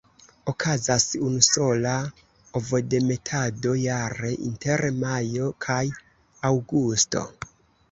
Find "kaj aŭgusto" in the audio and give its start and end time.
5.69-7.27